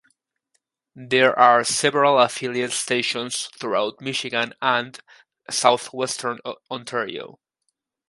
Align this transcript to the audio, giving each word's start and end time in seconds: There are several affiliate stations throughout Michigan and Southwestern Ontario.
There 0.95 1.37
are 1.37 1.63
several 1.63 2.17
affiliate 2.19 2.71
stations 2.71 3.49
throughout 3.59 4.01
Michigan 4.01 4.55
and 4.59 4.99
Southwestern 5.47 6.39
Ontario. 6.71 7.37